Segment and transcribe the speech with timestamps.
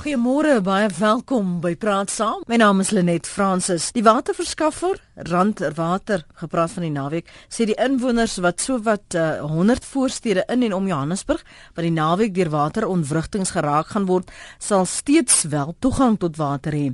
[0.00, 2.38] Goeiemôre, baie welkom by Praat Saam.
[2.48, 3.90] My naam is Lenet Fransis.
[3.92, 4.96] Die waterverskaffer,
[5.28, 10.64] Rand Water, gepraat van die naweek, sê die inwoners wat sowat uh, 100 voorstede in
[10.64, 11.44] en om Johannesburg
[11.76, 16.86] wat die naweek deur waterontwrigtings geraak gaan word, sal steeds wel toegang tot water hê.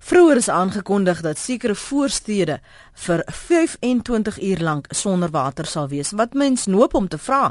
[0.00, 2.62] Vroeger is aangekondig dat sekere voorstede
[3.04, 6.16] vir 25 uur lank sonder water sal wees.
[6.16, 7.50] Wat mens noop om te vra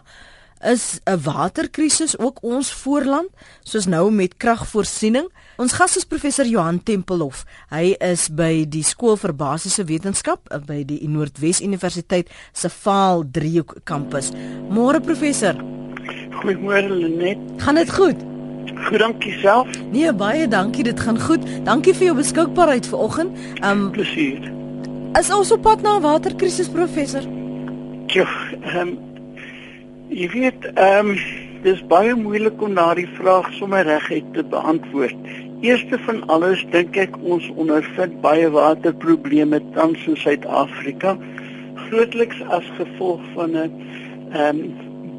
[0.63, 3.29] is 'n waterkrisis ook ons voorland
[3.63, 5.29] soos nou met kragvoorsiening.
[5.57, 7.45] Ons gas is professor Johan Tempelhof.
[7.69, 13.75] Hy is by die skool vir basiese wetenskap by die Noordwes Universiteit se Vaal Driehoek
[13.83, 14.31] kampus.
[14.69, 15.55] Môre professor.
[16.41, 17.37] Goeiemôre Lenet.
[17.57, 18.17] Gaan dit goed?
[18.87, 19.67] Goed, dankie self.
[19.91, 21.41] Nee, baie dankie, dit gaan goed.
[21.63, 23.37] Dankie vir jou beskikbaarheid vanoggend.
[23.63, 24.51] Um plesier.
[25.19, 27.21] Is ons op pad na 'n waterkrisis professor?
[28.07, 28.27] Ja,
[28.61, 29.12] ehm um,
[30.13, 31.21] Jy weet, ehm um,
[31.63, 35.31] dis baie moeilik om daardie vraag sommer reguit te beantwoord.
[35.65, 41.15] Eerste van alles dink ek ons ondervind baie waterprobleme tans in Suid-Afrika,
[41.87, 43.73] grootliks as gevolg van 'n
[44.37, 44.61] ehm um,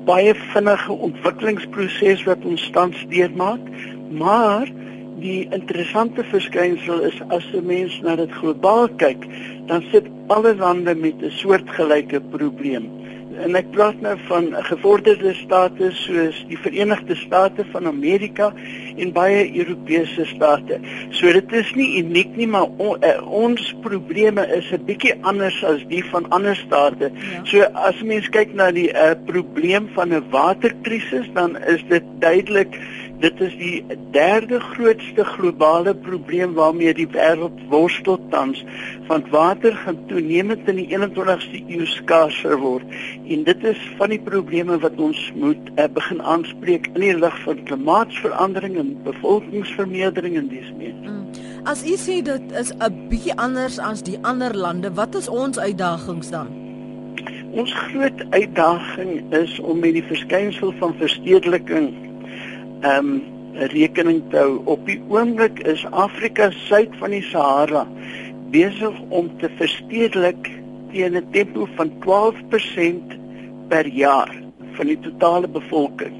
[0.06, 3.66] baie vinnige ontwikkelingsproses wat ons tans deurmaak,
[4.10, 4.70] maar
[5.18, 9.26] die interessante verskynsel is as 'n mens na dit globaal kyk,
[9.66, 13.03] dan sit alle lande met 'n soortgelyke probleem
[13.42, 18.52] en ek praat nou van gevorderde state soos die Verenigde State van Amerika
[18.96, 20.78] en baie Europese state.
[21.10, 25.64] So dit is nie uniek nie, maar on, uh, ons probleme is 'n bietjie anders
[25.64, 27.10] as die van ander state.
[27.10, 27.44] Ja.
[27.44, 32.78] So as mens kyk na die uh, probleem van 'n waterkrisis, dan is dit duidelik
[33.24, 38.60] Dit is die derde grootste globale probleem waarmee die wêreld worstel tans,
[39.08, 42.84] want water gaan toenemend in die 21ste eeu skaarser word.
[43.24, 47.40] En dit is van die probleme wat ons moet uh, begin aanspreek in die lig
[47.46, 50.92] van klimaatsverandering en bevolkingsvermeerdering en dis meer.
[51.00, 51.24] Mm.
[51.64, 55.58] As u sê dit is 'n bietjie anders as die ander lande, wat is ons
[55.58, 56.52] uitdagings dan?
[57.56, 61.94] Ons groot uitdaging is om met die verskynsel van verstedeliking
[62.84, 63.22] ehm um,
[63.70, 64.60] rekening te hou.
[64.64, 67.84] Op die oomblik is Afrika suid van die Sahara
[68.54, 70.50] besig om te verstedelik
[70.92, 73.14] teen 'n tempo van 12%
[73.68, 74.34] per jaar
[74.76, 76.14] van die totale bevolking.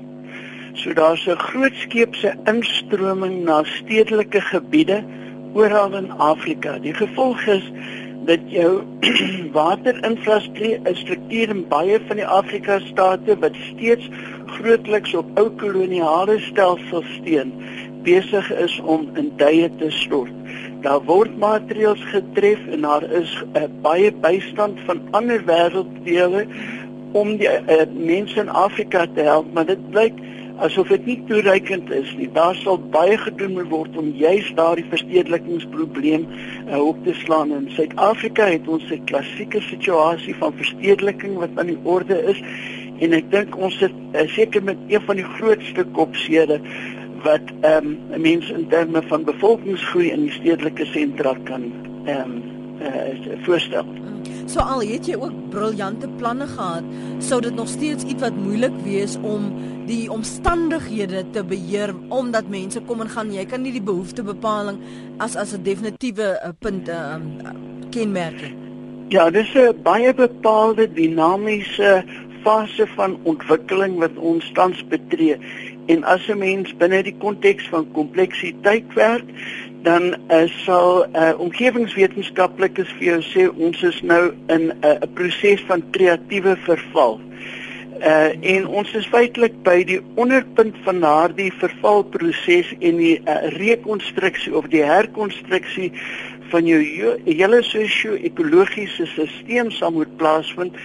[0.72, 5.04] So daar's 'n groot skeepse instroming na stedelike gebiede
[5.52, 6.78] oral in Afrika.
[6.78, 7.72] Die gevolg is
[8.28, 8.82] dat jou
[9.58, 14.08] waterinfrastruktuur in baie van die Afrika state wat steeds
[14.56, 17.52] grootliks op ou koloniale stelsels steun
[18.04, 20.32] besig is om in duie te stort.
[20.84, 26.44] Daar word maatreëls getref en daar is uh, baie bystand van ander wêrelddele
[27.16, 30.18] om die uh, mense in Afrika te help, maar dit blyk
[30.62, 32.28] asof dit nie toereikend is nie.
[32.32, 37.52] Daar sal baie gedoen moet word om juis daardie verstedelikingsprobleem uh, op te slaan.
[37.52, 42.42] In Suid-Afrika het ons 'n klassieke situasie van verstedeliking wat aan die orde is
[43.00, 46.60] en ek dink ons sit uh, seker met een van die grootste kopsede
[47.24, 51.72] wat ehm um, mense in terme van bevolkingsgroei in die stedelike sentra kan
[52.04, 52.53] ehm um,
[52.84, 53.86] uh, voorstel.
[54.46, 56.84] So al het jy ook briljante planne gehad,
[57.18, 59.48] sou dit nog steeds iets wat moeilik wees om
[59.88, 63.32] die omstandighede te beheer omdat mense kom en gaan.
[63.32, 64.78] Jy kan nie die behoeftebepaling
[65.18, 67.16] as as 'n definitiewe uh, punt uh,
[67.90, 68.52] kenmerk.
[69.08, 72.04] Ja, dis 'n baie bepaalde dinamiese
[72.44, 75.36] fase van ontwikkeling wat ons tans betree.
[75.86, 79.24] En as 'n mens binne die konteks van kompleksiteit werk,
[79.84, 85.08] dan uh, sal uh, omgewingswetenskaplikes vir jou sê ons is nou in eh, 'n uh,
[85.14, 87.20] proses van kreatiewe verval.
[88.04, 94.52] Uh en ons is feitelik by die onderpunt van daardie vervalproses en die uh, rekonstruksie
[94.56, 95.92] of die herkonstruksie
[96.52, 96.80] van jou
[97.24, 100.76] hele sosio-ekologiese stelsel sal moet plaasvind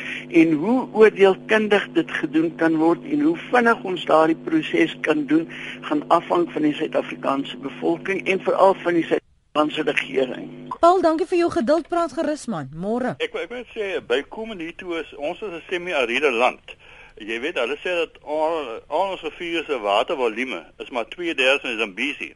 [0.42, 5.48] en hoe oordeelkundig dit gedoen kan word en hoe vinnig ons daardie proses kan doen
[5.82, 10.50] gaan afhang van die Suid-Afrikaanse bevolking en veral van die Suid-Afrikaanse regering.
[10.80, 12.70] Paul, dankie vir jou geduld, praat gerus man.
[12.72, 13.18] Môre.
[13.20, 16.76] Ek ek wil sê bykomend hiertoe is ons is 'n semi-ariede land.
[17.20, 21.78] Jy weet hulle sê dat al, al ons riviere se watervolume is maar 2/3 van
[21.78, 22.34] Zambesi.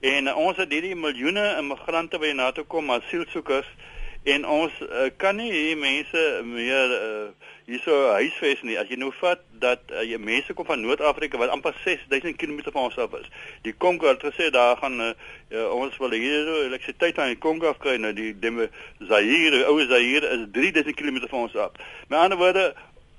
[0.00, 3.68] En uh, ons het hierdie miljoene immigrante by na toe kom asielsoekers
[4.24, 8.76] en ons uh, kan nie hier mense meer uh, hierso huisves nie.
[8.80, 12.62] As jy nou vat dat uh, jy mense kom van Noord-Afrika wat amper 6000 km
[12.70, 13.28] van ons af is.
[13.68, 15.12] Die Kongo het gesê daar gaan uh,
[15.52, 18.70] uh, ons wil hier elektrisiteit aan die Kongo afkry nou die Deme
[19.04, 21.76] Zaire, ou Zaire is 3000 km van ons af.
[22.08, 22.66] Met ander woorde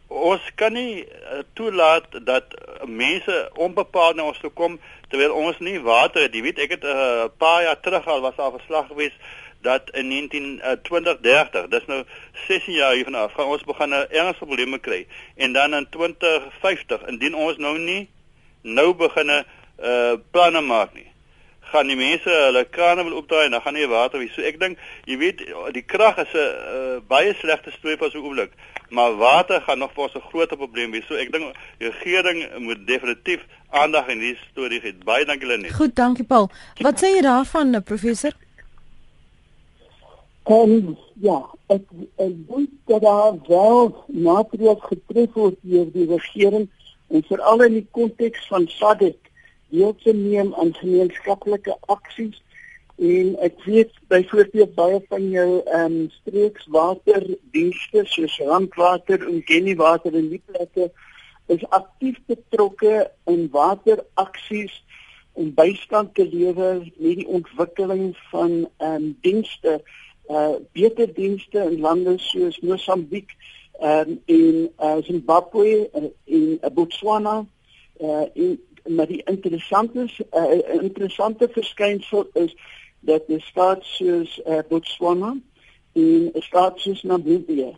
[0.08, 2.54] ons kan nie uh, toelaat dat
[2.86, 4.78] mense onbepaald na ons toe kom
[5.10, 6.34] terwyl ons nie water het.
[6.36, 9.16] Jy weet, ek het 'n uh, paar jaar terug al was daar verslag gewees
[9.62, 12.04] dat in 19 uh, 2030, dis nou
[12.48, 15.08] 16 jaar hiervan af, gaan ons begin 'n ernstige probleme kry.
[15.36, 18.10] En dan in 2050, indien ons nou nie
[18.62, 19.46] nou begin 'n
[19.80, 21.12] uh, planne maak nie,
[21.72, 24.34] gaan die mense hulle krane wil opdraai en dan gaan nie water wees.
[24.36, 24.80] So ek dink,
[25.10, 26.46] jy weet, die krag is 'n
[26.78, 28.52] uh, baie slegte storie vir so 'n oomblik,
[28.90, 31.08] maar water gaan nog vir ons 'n groot probleem wees.
[31.08, 34.94] So ek dink die regering moet definitief aandag in hierdie storie gee.
[35.04, 35.74] Baie dankie Lenet.
[35.74, 36.50] Goed, dankie Paul.
[36.80, 38.34] Wat sê jy daarvan, professor?
[40.46, 41.42] En ja,
[41.74, 41.82] ek
[42.22, 46.68] ek dink dat daar wel maatreëls getref word deur die regering
[47.10, 49.18] en veral in die konteks van SADC
[49.70, 52.42] deel te neem aan gemeenskaplike aksies
[52.96, 60.30] en ek weet byvoorbeeld baie van jou ehm um, streekswaterdienste soos Randwater en Kennywater en
[60.30, 60.92] die plekke
[61.52, 64.84] is aktief betrokke in wateraksies
[65.34, 69.82] om bystand te lewer met die ontwikkeling van ehm um, dienste
[70.30, 73.36] uh beter dienste in lande soos Mosambiek
[73.82, 77.46] um, en uh, Zimbabwe uh, en uh, Botswana
[78.00, 82.56] uh en maar die interessante uh, interessante verskynsel is
[83.00, 85.36] dat die staat soos uh, Botswana
[85.94, 87.74] en staat soos Namibië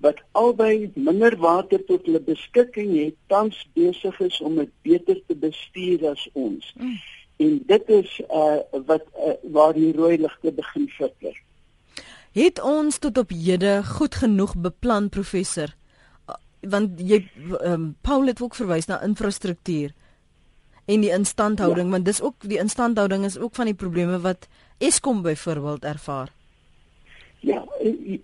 [0.00, 5.36] wat albei minder water tot hulle beskikking het tans besig is om dit beter te
[5.40, 6.72] bestuur as ons.
[6.76, 6.98] Mm.
[7.36, 11.40] En dit is uh, wat uh, waar die rooi ligte begin flikker.
[12.36, 15.72] Het ons tot op hede goed genoeg beplan professor?
[16.60, 17.22] Want jy
[17.64, 19.94] um, Paul het ook verwys na infrastruktuur
[20.86, 21.92] en die instandhouding ja.
[21.92, 24.48] want dis ook die instandhouding is ook van die probleme wat
[24.78, 26.32] Eskom byvoorbeeld ervaar.
[27.40, 27.64] Ja,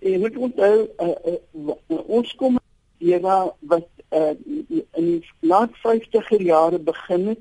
[0.01, 1.73] en moet onthou uh, uh,
[2.05, 2.59] ons kom
[2.97, 4.29] era wat uh,
[4.69, 7.39] in die laat 50er jare begin het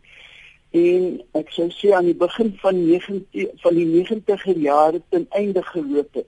[0.73, 5.63] en ek sou sê aan die begin van 90 van die 90er jare ten einde
[5.63, 6.27] geloop het.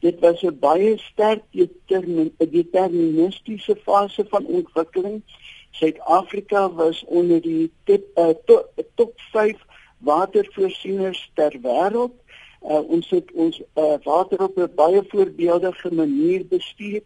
[0.00, 5.22] Dit was 'n baie sterk deterministiese fase van ontwikkeling
[5.72, 8.62] Suid-Afrika was onder die tip, uh, to,
[8.94, 9.56] top 5
[9.98, 12.14] watervoorsieners ter wêreld.
[12.62, 17.02] Uh, ons het ons uh, water op 'n baie voorbeeldige manier bestuur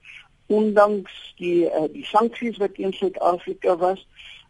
[0.47, 4.07] ondanks die uh, die sanksies wat teen Suid-Afrika was,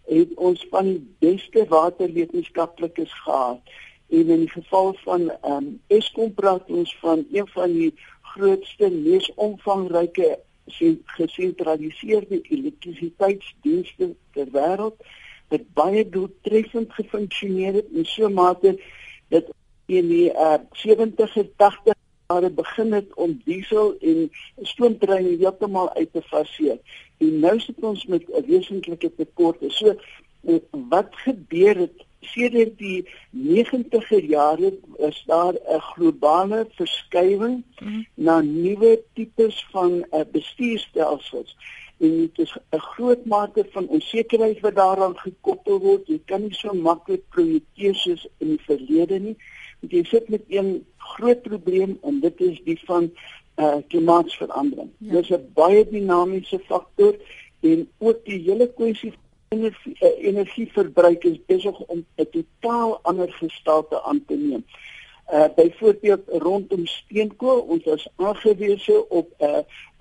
[0.06, 3.60] het ons van die beste waterwetenskaplikes gehad.
[4.08, 9.30] En in die geval van um, Eskom praat ons van een van die grootste, mees
[9.34, 10.38] omvangryke
[11.16, 14.96] gesentraliseerde elektrisiteitsdienste ter wêreld
[15.48, 18.80] wat baie doeltreffend gefunksioneer het in so 'n mate
[19.28, 19.50] dat
[19.86, 21.96] in die uh, 70er 80er
[22.28, 24.30] jare begin het om diesel en
[24.62, 26.78] stoomtreine heeltemal uit te faseer.
[27.18, 29.62] En nou sit ons met 'n wesentlike tekort.
[29.68, 29.94] So
[30.42, 34.72] uh, wat gebeur het sedert die 90er jare
[35.08, 38.06] is daar 'n globale verskywing mm -hmm.
[38.14, 41.56] na nuwe tipes van uh, bestuurstelsels
[41.98, 46.06] en dit is 'n groot mate van onsekerheid wat daaraan gekoppel word.
[46.06, 49.36] Jy kan nie so maklik projekteer soos in die verlede nie.
[49.80, 53.10] Want jy sit met een groot probleem en dit is die van
[53.56, 54.90] uh, klimaatsverandering.
[54.98, 55.12] Ja.
[55.12, 57.14] Dit is 'n baie dinamiese faktor
[57.60, 59.12] en ook die hele kwessie
[59.48, 64.64] energie, uh, energieverbruik is besig om 'n totaal ander gestalte aan te neem.
[65.32, 69.58] Uh byvoorbeeld rondom steenkool, ons is aangewese op 'n uh,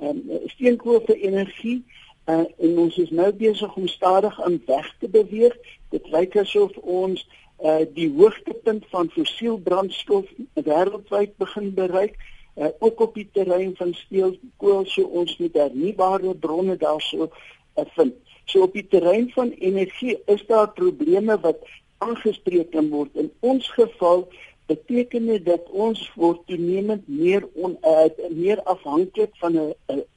[0.10, 1.84] um, steenkool vir energie
[2.26, 5.58] uh, en ons is nou besig om stadig aan weg te beweeg.
[5.90, 7.28] Dit lyk asof ons
[7.64, 12.18] uh die hoogtepunt van fossiel brandstof wêreldwyd begin bereik.
[12.56, 18.16] Uh, ook op die terrein van steenkool so ons met hernubare bronne daarso uh, vind.
[18.46, 21.62] So op die terrein van energie is daar probleme wat
[21.98, 23.16] aangespreek kan word.
[23.16, 24.28] In ons geval
[24.66, 29.74] beteken dit dat ons word toenemend meer on, uh, meer afhanklik van 'n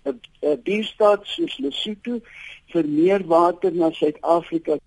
[0.08, 2.20] 'n bierstaat soos Lesotho
[2.72, 4.78] vir meer water na Suid-Afrika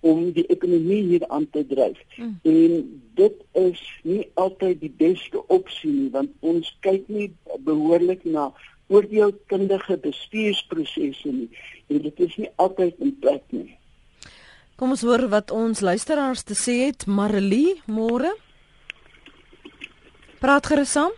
[0.00, 2.00] om die ekonomie hier aan te dryf.
[2.16, 2.38] Mm.
[2.42, 7.30] En dit is nie altyd die beste opsie nie want ons kyk nie
[7.64, 8.50] behoorlik na
[8.94, 11.48] oordeelkundige bestuursprosesse nie
[11.90, 13.74] en dit is nie altyd in plek nie.
[14.80, 17.06] Kom ons hoor wat ons luisteraars te sê het.
[17.06, 18.32] Marilee, môre.
[20.42, 21.14] Praat gerus saam.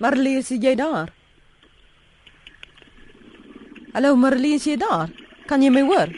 [0.00, 1.12] Marilee, is jy daar?
[3.94, 5.08] Hallo Marilee, is jy daar?
[5.48, 6.12] Kan jy my hoor?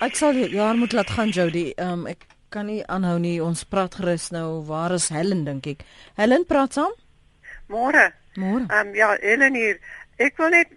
[0.00, 1.70] Ek sal ja, moet laat gaan Jody.
[1.76, 3.36] Ehm um, ek kan nie aanhou nie.
[3.42, 4.62] Ons praat gerus nou.
[4.66, 5.84] Waar is Helen dink ek?
[6.18, 6.94] Helen, praat saam.
[7.70, 8.08] Môre.
[8.34, 8.66] Môre.
[8.68, 9.78] Ehm um, ja, Helen hier.
[10.16, 10.68] Ek wil net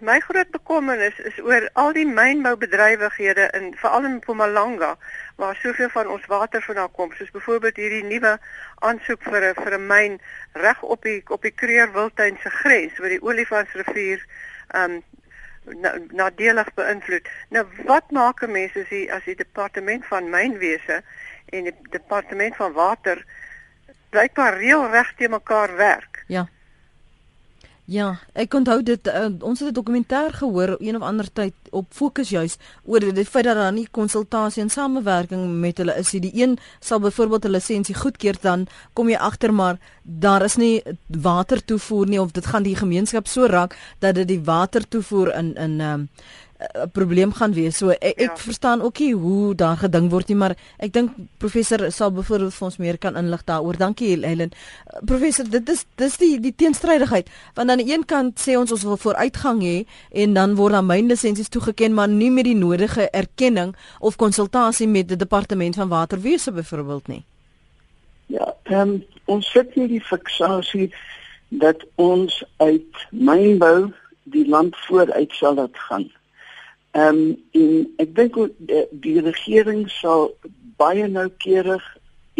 [0.00, 4.94] my groot bekommernis is oor al die mynboubedrywighede in veral in Mpumalanga
[5.36, 8.38] waar soveel van ons water vandaan kom, soos byvoorbeeld hierdie nuwe
[8.88, 10.20] aansoek vir 'n vir 'n myn
[10.52, 14.24] reg op die op die Kruger Wildtuin se grens waar die Olifantsrivier
[14.74, 15.02] um
[16.12, 17.28] nadelig beïnvloed.
[17.48, 21.02] Nou wat maak 'n mens as die as die departement van mynwese
[21.48, 23.24] en die departement van water
[24.10, 24.58] blykbaar
[24.90, 26.24] reg te mekaar werk?
[26.26, 26.48] Ja.
[27.88, 31.86] Ja, ek onthou dit uh, ons het 'n dokumentêr gehoor een of ander tyd op
[31.88, 36.20] fokus juis oor die feit dat daar nie konsultasie en samewerking met hulle is nie.
[36.20, 40.82] Die een sal byvoorbeeld 'n lisensie goedkeur dan kom jy agter maar daar is nie
[41.06, 45.34] water toevoer nie of dit gaan die gemeenskap so raak dat dit die water toevoer
[45.34, 46.08] in in um,
[46.58, 47.76] 'n probleem gaan wees.
[47.76, 48.36] So ek, ek ja.
[48.36, 52.66] verstaan ook nie hoe daar gedink word nie, maar ek dink professor sal byvoorbeeld vir
[52.66, 53.78] ons meer kan inlig daaroor.
[53.78, 54.50] Dankie Helen.
[55.06, 57.30] Professor, dit is dis die die teenstrydigheid.
[57.54, 60.86] Want aan die een kant sê ons ons wil vooruitgang hê en dan word dan
[60.86, 65.88] myn lisensies toegeken, maar nie met die nodige erkenning of konsultasie met die departement van
[65.88, 67.24] waterwese byvoorbeeld nie.
[68.26, 70.90] Ja, ehm um, ons sit hier die fiksasie
[71.48, 73.92] dat ons uit mynbou
[74.24, 76.10] die land vooruit sal laat gaan.
[76.96, 80.30] Ehm um, en ek dink die, die regering sal
[80.80, 81.84] baie noukeurig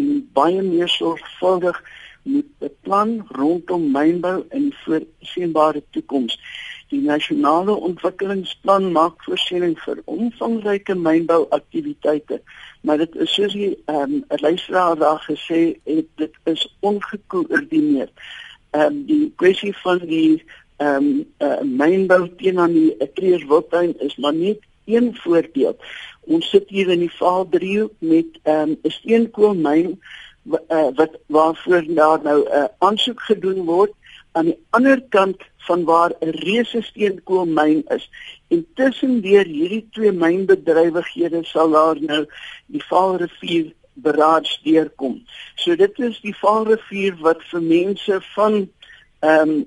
[0.01, 1.83] en baie meer sorgvuldig
[2.23, 6.39] moet beplan rondom mynbou in die voorsienbare toekoms.
[6.89, 12.41] Die nasionale ontwikkelingsplan maak voorsiening vir omvangryke mynbouaktiwiteite,
[12.81, 18.09] maar dit is soos die ehm um, luisteraar daar gesê het, dit is ongekoördineer.
[18.71, 20.41] Ehm um, die kwessie van die
[20.79, 25.81] ehm um, uh, mynbou teen aan die Kreerswiltuin is maar net een voorbeeld.
[26.21, 29.99] Ons sit hier in die Vaaldriehoek met ehm um, 'n steenkoolmyn
[30.49, 33.93] uh, wat waarvoor daar nou 'n uh, aansoek gedoen word
[34.33, 38.11] aan die ander kant van waar 'n reuse steenkoolmyn is.
[38.49, 42.27] Intussen deur hierdie twee mynbedrywighede sal daar nou
[42.67, 45.25] die Vaalrivier beraad deurkom.
[45.55, 48.69] So dit is die Vaalrivier wat vir mense van
[49.21, 49.65] ehm um,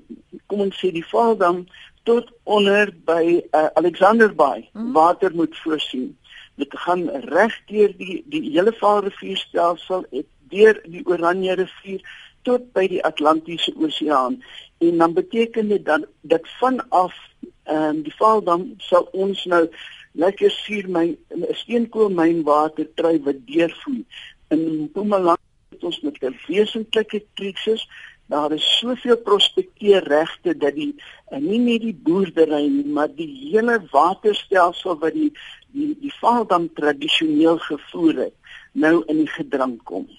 [0.48, 1.66] kom ons sê die Vaaldam
[2.04, 4.92] tot onder by uh, Alexanderbaai mm.
[4.94, 6.18] water moet voorsien.
[6.56, 10.06] Dit gaan reg deur die die hele Vaalrivierstelsel
[10.52, 12.02] deur die Oranje rivier
[12.48, 14.42] tot by die Atlantiese Oseaan
[14.82, 17.16] en dan beteken dit dan dat vanaf
[17.64, 19.68] ehm um, die Vaaldam sal ons nou
[20.12, 24.06] lekker suur my 'n steenkoolmyn water kry wat deurvloei
[24.50, 25.38] in Mpumalanga
[25.72, 27.88] het ons met 'n wesentlike krisis
[28.32, 30.94] daar is soveel prospekteerregte dat die
[31.40, 35.32] nie net die boerdery nie, maar die hele waterstelsel wat die
[35.72, 38.36] die die Vaaldam tradisioneel gevoer het,
[38.72, 40.10] nou in die gedrang kom.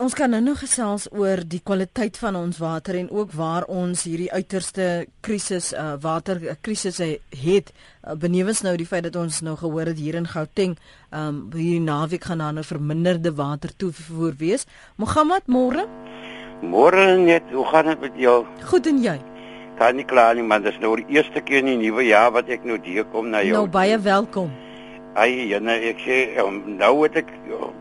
[0.00, 4.06] Ons kan nou nog gesels oor die kwaliteit van ons water en ook waar ons
[4.08, 4.86] hierdie uiterste
[5.20, 7.08] krisis uh, waterkrisisse
[7.42, 10.78] het uh, benewens nou die feit dat ons nou gehoor het hier in Gauteng
[11.12, 14.64] um, hierdie naweek gaan daar nou verminderde water toevoer wees.
[14.96, 15.84] Mohammed môre?
[16.60, 18.44] Môre net, hoe gaan dit met jou?
[18.68, 19.16] Goed en jy?
[19.80, 22.50] Kan nie kla nie, man, dis nou die eerste keer in die nuwe jaar wat
[22.52, 23.54] ek nou hier kom na jou.
[23.56, 24.50] Nou baie welkom.
[25.16, 27.30] Ai, nee, ek sê um, nou het ek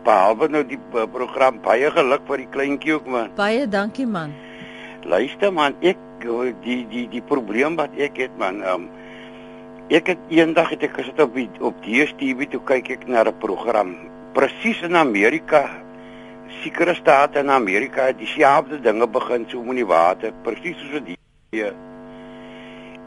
[0.07, 3.33] behalwe nou die uh, program baie geluk vir die kleintjie ook man.
[3.36, 4.31] Baie dankie man.
[5.03, 6.00] Luister man, ek
[6.63, 8.88] die die die probleem wat ek het man, um,
[9.91, 13.36] ek het eendag het ek gesit op die, op DStv toe kyk ek na 'n
[13.43, 13.95] program
[14.33, 15.67] presies in Amerika
[16.62, 21.18] sekere state in Amerika het dieselfde dinge begin so met die water, presies soos dit
[21.51, 21.74] hier.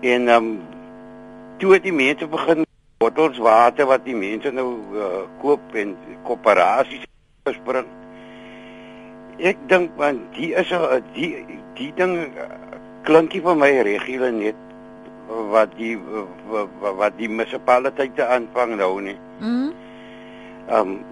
[0.00, 0.61] En ehm um,
[1.58, 2.66] toe het die mense begin
[2.99, 5.96] bottels water wat die mense nou uh, koop en
[6.26, 7.06] koöperasies
[7.46, 7.87] bespring.
[9.38, 11.44] Ek dink want die is 'n die
[11.78, 12.50] die ding uh,
[13.06, 14.58] klinkie vir my regule net
[15.52, 15.96] wat die
[16.80, 19.18] wat die munisipaliteite aanvang nou nie.
[19.40, 19.72] Mhm.
[20.68, 21.12] Ehm um,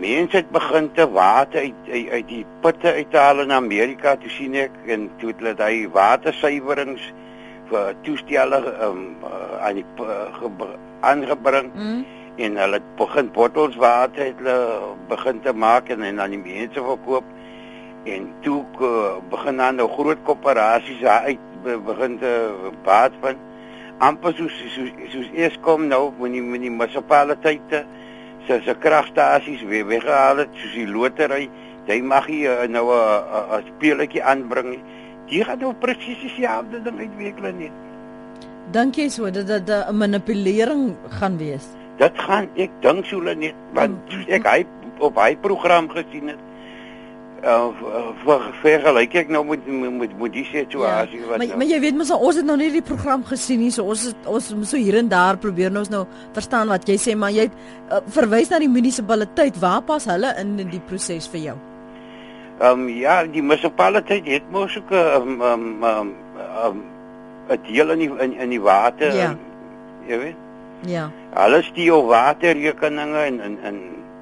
[0.00, 4.54] mense het begin te water uit, uit uit die putte uithaal in Amerika toe sien
[4.54, 7.12] ek en toe het hulle daai watersuiwerings
[7.70, 10.68] vir toestelle um, uh, aan die uh,
[11.00, 11.72] aangebring.
[11.74, 12.04] Mm.
[12.36, 16.42] en hulle het begin bottels water het hulle begin te maak en, en aan die
[16.42, 17.24] mense verkoop.
[18.04, 22.32] En toe uh, begin dan nou groot koöperasies uit begin te
[22.84, 23.40] baat van.
[23.98, 27.86] Amper soos soos soos eers kom nou met die met die munisipaliteite
[28.46, 31.48] se se kragstasies weer weggehaal het soos die lotery
[31.86, 34.78] jy mag hier uh, nou 'n uh, 'n uh, speletjie aanbring
[35.28, 37.74] jy gaan nou presies dieselfde ding uitwikkel net
[38.74, 41.66] dink jy so dat dit 'n manipulering gaan wees?
[41.98, 44.24] Dit gaan ek dink so net want mm.
[44.28, 44.66] ek hy
[44.98, 46.40] op hy program gesien het
[47.46, 51.80] uh, vergelyk ek nou met met met die situasie ja, wat maar, nou, maar jy
[51.84, 54.70] weet mos ons het nog nie die program gesien nie so ons het, ons moet
[54.70, 56.04] so hier en daar probeer nou ons nou
[56.36, 57.56] verstaan wat jy sê maar jy het
[57.90, 61.56] uh, verwys na die munisipaliteit waar pas hulle in in die proses vir jou
[62.56, 66.14] Ehm um, ja, die munisipaliteit het mos ook 'n um, um, um,
[66.64, 66.78] um,
[67.52, 69.14] 'n deel in die in, in die water.
[69.14, 69.36] Ja.
[70.08, 70.36] Jy weet?
[70.84, 73.76] ja Alles die op waterrekeninge en en en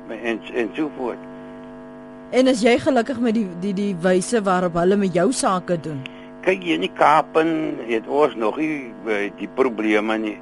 [0.09, 1.24] en, en so voort.
[2.31, 6.03] En as jy gelukkig met die die die wyse waarop hulle met jou sake doen
[6.45, 10.35] Kyk hier in die Kaapen het ons nog nie eh, die probleme nie.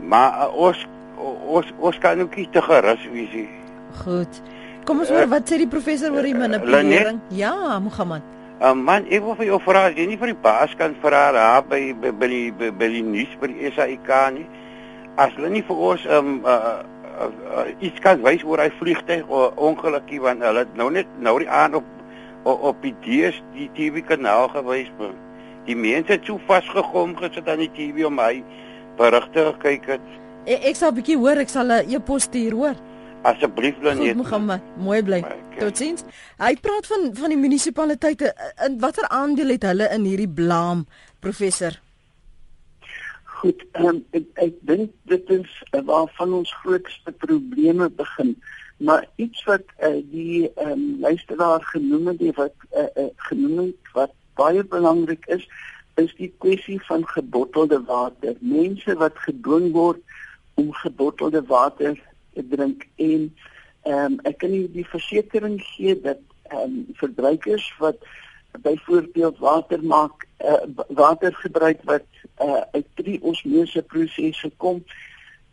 [0.00, 0.86] Maar uh, ons
[1.20, 3.48] ons ons kan ook nie te gerus wees nie.
[4.04, 4.40] goed
[4.84, 9.24] kom ons hoor wat sê die professor oor die manipulering ja Mohammed Um, man, ek
[9.24, 12.28] wil vir jou vra, jy nie vir die baas kan vra daar by by by
[12.30, 14.44] die by, by die nuus by die SAIK nie.
[15.18, 16.84] As hulle nie vir ons um uh,
[17.18, 21.50] uh, uh, iets kan wys oor hy vliegtyg ongelukkie want hulle nou net nou die
[21.50, 21.84] aan op
[22.44, 25.14] op, op die DS die TV kanaal gewys man.
[25.64, 28.42] Die mense het so vasgegom gesit aan die TV om hy
[28.98, 30.10] berigte gekyk het.
[30.44, 32.76] ek, ek sal 'n bietjie hoor ek sal 'n e-pos stuur hoor
[33.24, 34.16] Asseblief Goed net.
[34.16, 35.22] Mohammed, mooi bly.
[35.24, 35.62] Okay.
[35.62, 36.04] Totsiens.
[36.36, 38.34] Hy praat van van die munisipaliteite.
[38.66, 40.84] In watter aandeel het hulle in hierdie blaam,
[41.24, 41.78] professor?
[43.34, 48.34] Goed, um, ek ek dink dit is uh, waarvan ons grootste probleme begin.
[48.76, 54.64] Maar iets wat uh, die um, luisteraar genoem het, wat uh, uh, genoem wat baie
[54.64, 55.46] belangrik is,
[56.00, 58.34] is die kwessie van gebottelde water.
[58.40, 60.00] Mense wat gedwing word
[60.54, 61.98] om gebottelde water
[62.34, 63.28] te drink en
[63.84, 68.00] ehm um, ek kan nie die versekering gee dat ehm um, verbruikers wat
[68.62, 72.06] byvoorbeeld water maak uh, water gebruik wat
[72.40, 74.84] uh, uit drie osmose prosesse kom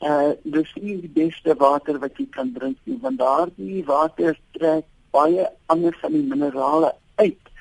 [0.02, 4.86] uh dis nie die beste water wat jy kan drink nie want daardie water trek
[5.14, 7.52] baie ander van die minerale uit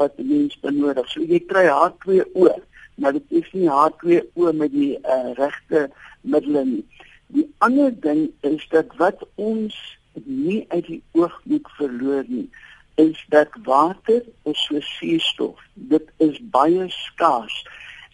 [0.00, 1.08] wat die mens benodig.
[1.12, 2.54] So jy kry H2O,
[3.02, 5.88] maar dit is nie H2O met die uh, regte
[6.22, 6.84] middele nie.
[7.36, 9.76] Die ander ding is dat wat ons
[10.24, 12.48] nie uit die oog moet verloor nie,
[13.00, 15.58] is dat water is so suurstof.
[15.74, 17.56] Dit is baie skaars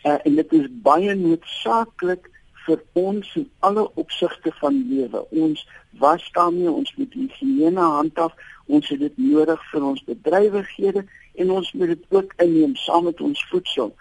[0.04, 2.30] uh, en dit is baie noodsaaklik
[2.66, 5.22] vir ons in alle opsigte van lewe.
[5.30, 5.62] Ons
[6.02, 8.34] was daarmee, ons moet higiëne handhaaf,
[8.66, 11.04] ons het dit nodig vir ons bedrywighede
[11.42, 13.92] en ons moet dit ook inneem saam met ons voedsel.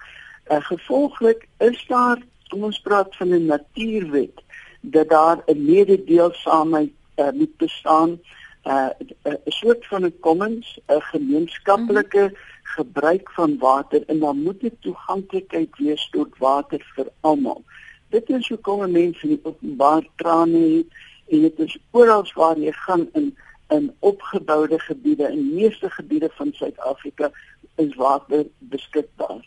[0.49, 4.41] Uh, gevolglik is daar, kom ons praat van 'n natuurwet
[4.81, 8.19] dat daar 'n mededeelsaamheid uh, moet bestaan,
[8.65, 8.89] uh,
[9.23, 12.37] 'n soort van 'n commons, 'n gemeenskaplike mm -hmm.
[12.63, 17.63] gebruik van water en dan moet dit toeganklikheid wees tot water vir almal.
[18.09, 20.87] Dit is hoekom mense in die openbaar trane het
[21.27, 23.35] en dit is oral waar jy gaan in
[23.69, 27.31] in opgeboude gebiede in meeste gebiede van Suid-Afrika
[27.75, 29.41] is water beskikbaar.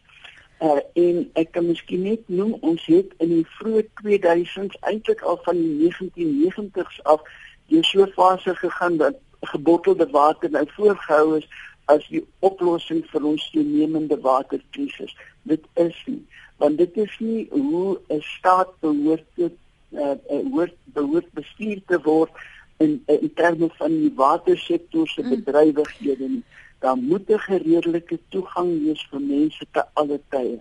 [0.60, 5.38] Uh en ek kan miskien net noem ons het in die vroeë 2000s eintlik al
[5.44, 7.22] van die 1990s af
[7.68, 11.48] deur so 'n fase gegaan dat gebottelde water nou voorgehou is
[11.84, 15.14] as die oplossing vir ons toenemende waterkrisis.
[15.42, 16.20] Dit is nie,
[16.56, 19.50] want dit is nie hoe 'n staat behoort te
[19.92, 22.30] uh, behoort behoort bestuur te word
[22.76, 26.44] in in terme van die watersektor se bedrywighede nie.
[26.78, 30.60] Daar moet 'n redelike toegang wees vir mense te alle tye.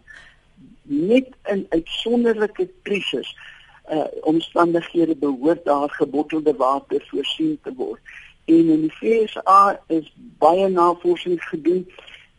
[0.81, 3.35] Net in uitsonderlike krisis
[3.89, 8.00] uh omstandighede behoort daar gebottelde water voorsien te word.
[8.45, 11.88] En in die FSA is baie navorsing gedoen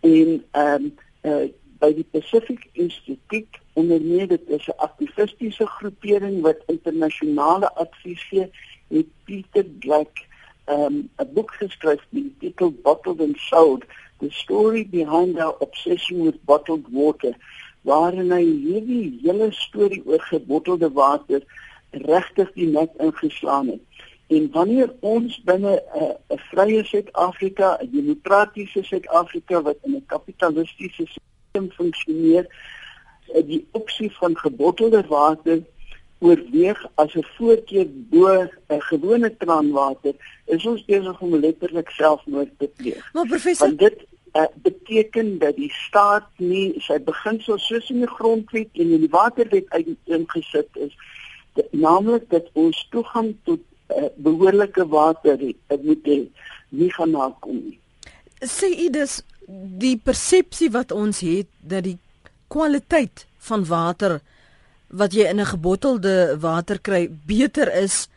[0.00, 6.40] en ehm um, uh by die Pacific Institute onder meer dit is 'n aktivistiese groepering
[6.42, 8.50] wat internasionale advies gee
[8.88, 10.26] het Peter Black
[10.66, 13.84] um, 'n boek geskryf met die titel Bottled and Sold:
[14.18, 17.34] The Story Behind Our Obsession with Bottled Water,
[17.88, 21.44] waarin hy hierdie hele storie oor gebottelde water
[21.90, 23.84] regtig die net ingeslaan het.
[24.28, 30.06] En wanneer ons binne 'n uh, 'n vrye Suid-Afrika, 'n demokratiese Suid-Afrika wat in 'n
[30.06, 32.44] kapitalistiese stelsel funksioneer,
[33.34, 35.62] uh, die opsie van gebottelde water
[36.18, 38.26] oorweeg as 'n voorkeur bo
[38.68, 43.12] 'n gewone kraanwater, is ons besig om letterlik selfmoord te pleeg.
[43.12, 44.06] Maar professor, Want dit
[44.38, 49.12] uh, beteken dat die staat nie sy beginsels soos in die grondwet en in die
[49.12, 49.72] waterwet
[50.18, 50.94] ingesit is,
[51.74, 56.20] naamlik dat ons toegang tot uh, behoorlike water het, moet hê,
[56.68, 57.78] nie gaan nakom nie.
[58.44, 59.20] sê u dus
[59.80, 61.96] die persepsie wat ons het dat die
[62.52, 64.20] kwaliteit van water
[64.88, 68.08] wat jy in 'n gebottelde water kry beter is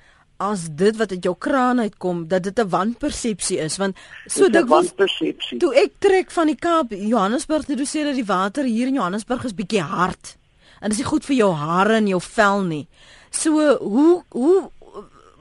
[0.41, 4.53] as dit wat uit jou kraan uitkom dat dit 'n wanpersepsie is want so Dit
[4.53, 5.59] dikwels wanpersepsie.
[5.59, 9.43] toe ek trek van die Kaap Johannesburg toe sê dat die water hier in Johannesburg
[9.45, 10.37] is bietjie hard
[10.81, 12.87] en dit is nie goed vir jou hare en jou vel nie.
[13.29, 14.69] So hoe hoe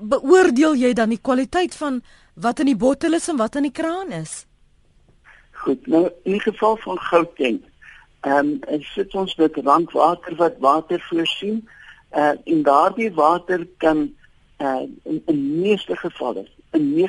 [0.01, 2.03] beoordeel jy dan die kwaliteit van
[2.35, 4.45] wat in die bottel is en wat in die kraan is?
[5.65, 7.61] Goed, nou in die geval van Gauteng,
[8.21, 11.69] ehm um, sit ons met randwater wat water voorsien.
[12.17, 14.09] Uh en daardie water kan
[14.61, 16.47] uh in, in meeste gevalle,
[16.77, 17.01] in 99,9%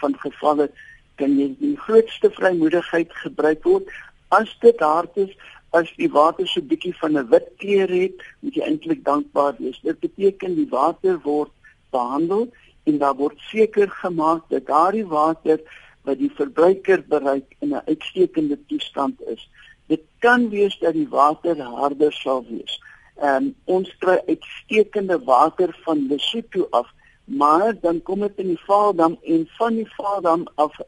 [0.00, 0.70] van gevalle
[1.14, 3.88] kan jy die grootste vrymoedigheid gebruik word
[4.28, 5.30] as dit hard is
[5.74, 9.80] as die water so bietjie van 'n wit kleur het, moet jy eintlik dankbaar wees.
[9.82, 11.50] Dit beteken die water word
[11.90, 12.52] behandel
[12.84, 15.58] en daar word seker gemaak dat daardie water
[16.06, 19.48] wat die verbruiker bereik in 'n uitstekende toestand is.
[19.86, 22.80] Dit kan wees dat die water harder sal wees.
[23.22, 26.88] Um, ons kry uitstekende water van Lesotho af,
[27.24, 30.80] maar dan kom dit in die Vaaldam en van die Vaaldam af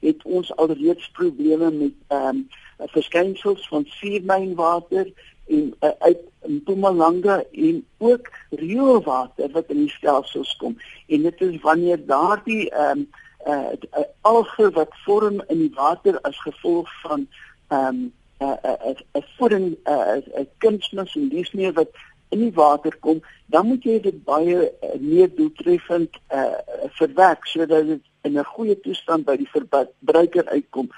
[0.00, 2.48] het ons alreeds probleme met ehm um,
[2.90, 5.12] verskynsels van suurmynwater
[5.46, 10.76] en uh, uit Mpumalanga en ook rioolwater wat in die stelsels kom.
[11.06, 13.08] En dit is wanneer daardie ehm um,
[13.46, 17.28] uh, alge wat vorm in die water as gevolg van
[17.68, 18.58] ehm um, 'n
[18.90, 21.90] 'n 'n voeding 'n 'n kunsmis en dis meer wat
[22.28, 26.58] in die water kom, dan moet jy dit baie uh, meer doeltreffend uh,
[26.98, 30.90] verwerk sodat dit in 'n goeie toestand by die verbruiker uitkom.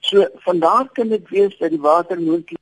[0.00, 2.60] So vandaar kan dit wees dat die water moontlik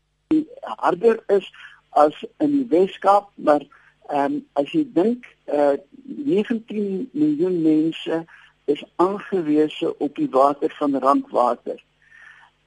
[0.60, 1.52] harder is
[1.90, 3.64] as in die Weskaap, maar
[4.08, 8.24] ehm um, as jy dink uh 19 miljoen mense
[8.64, 11.82] is aangewese op die water van randwater.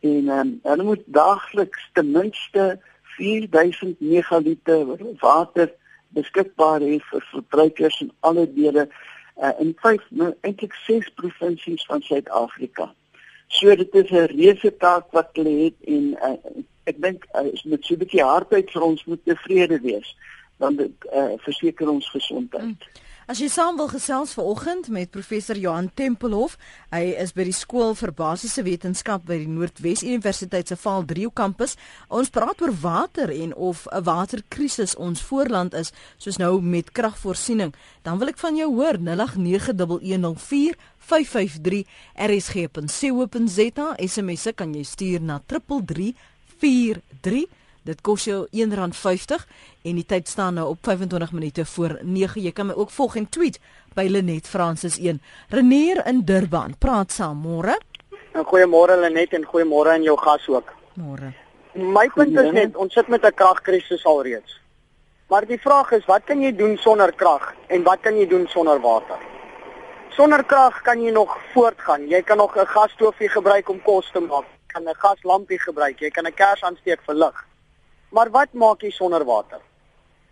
[0.06, 2.66] En um, hulle moet daagliks ten minste
[3.18, 4.86] 4000 megaliter
[5.24, 5.72] water
[6.16, 12.04] beskikbaar hê vir verbruikers in alle dele uh, in vyf nou eintlik ses provinsies van
[12.06, 12.92] Suid-Afrika.
[13.48, 17.86] So dit is 'n reuse taak wat hulle het en uh, ek dink uh, met
[17.86, 20.16] so 'n bietjie hardheid vir ons moet tevrede wees
[20.58, 22.80] dan dit uh, verseker ons gesondheid.
[22.80, 23.05] Mm.
[23.26, 26.62] As jy saam wil gesels vanoggend met professor Johan Tempelhof,
[26.94, 31.34] hy is by die skool vir basiese wetenskap by die Noordwes Universiteit se Vaal 3
[31.34, 31.74] kampus.
[32.14, 35.90] Ons praat oor water en of 'n waterkrisis ons voorland is,
[36.22, 37.74] soos nou met kragvoorsiening.
[38.04, 47.46] Dan wil ek van jou hoor 0891104553 rsg.co.za SMS kan jy stuur na 3343
[47.86, 49.44] Dit kos jou R1.50
[49.86, 52.42] en die tyd staan nou op 25 minute voor 9.
[52.42, 53.60] Jy kan my ook volg en tweet
[53.94, 55.22] by Lenet Francis 1.
[55.54, 57.78] Renier in Durban, praat saam môre.
[58.34, 60.74] Goeiemôre Lenet en goeiemôre aan jou gas ook.
[60.98, 61.30] Môre.
[61.78, 64.60] My punt is net ons sit met 'n kragkrisis alreeds.
[65.30, 68.48] Maar die vraag is wat kan jy doen sonder krag en wat kan jy doen
[68.48, 69.20] sonder water?
[70.10, 72.08] Sonder krag kan jy nog voortgaan.
[72.08, 74.46] Jy kan nog 'n gasstoofie gebruik om kos te maak.
[74.46, 76.00] Jy kan 'n gaslampie gebruik.
[76.00, 77.46] Jy kan 'n kers aansteek vir lig.
[78.16, 79.60] Maar wat maak jy sonder water?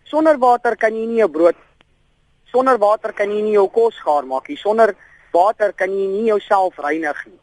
[0.08, 1.60] Sonder water kan jy nie 'n brood
[2.54, 4.60] sonder water kan jy nie jou kos gaar maak nie.
[4.62, 4.93] Sonder
[5.34, 7.39] water kan jy nie jouself reinig nie.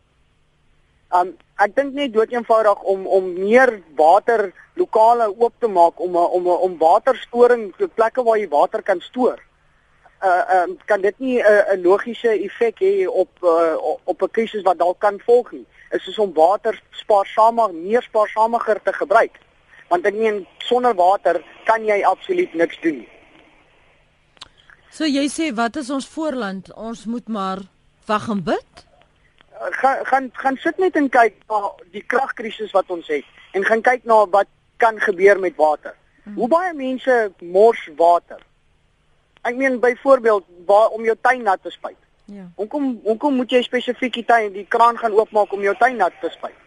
[1.19, 6.17] Um ek dink net dood eenvoudig om om meer water lokale oop te maak om
[6.17, 9.43] om om waterstoring plekke waar jy water kan stoor.
[10.23, 14.63] Uh um kan dit nie 'n uh, logiese effek hê op uh, op 'n krisis
[14.63, 15.67] wat dalk kan volg nie.
[15.91, 19.41] Is is om water spaarsamer, meer spaarsamiger te gebruik
[19.91, 23.11] want ek meen sonder water kan jy absoluut niks doen nie.
[24.91, 26.71] So jy sê wat is ons voorland?
[26.75, 27.63] Ons moet maar
[28.07, 28.85] wag en bid.
[29.55, 33.27] Uh, gaan gaan gaan sit net en kyk na die kragkrisis wat ons het
[33.59, 34.51] en gaan kyk na wat
[34.83, 35.95] kan gebeur met water.
[36.25, 36.39] Hmm.
[36.39, 38.41] Hoe baie mense mors water?
[39.43, 41.99] Ek meen byvoorbeeld waar om jou tuin nat te spuit.
[42.31, 42.47] Ja.
[42.57, 46.15] Hoekom hoekom moet jy spesifiek die tuin die kraan gaan oopmaak om jou tuin nat
[46.23, 46.59] te spuit?